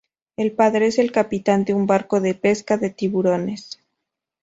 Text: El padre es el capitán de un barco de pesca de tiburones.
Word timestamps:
El 0.35 0.53
padre 0.53 0.87
es 0.87 0.97
el 0.97 1.11
capitán 1.11 1.63
de 1.63 1.75
un 1.75 1.85
barco 1.85 2.21
de 2.21 2.33
pesca 2.33 2.75
de 2.75 2.89
tiburones. 2.89 3.79